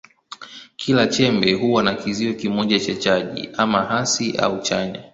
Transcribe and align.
Kila 0.75 1.07
chembe 1.07 1.53
huwa 1.53 1.83
na 1.83 1.93
kizio 1.93 2.33
kimoja 2.33 2.79
cha 2.79 2.95
chaji, 2.95 3.49
ama 3.57 3.83
hasi 3.85 4.37
au 4.37 4.61
chanya. 4.61 5.03